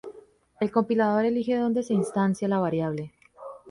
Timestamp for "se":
1.83-1.93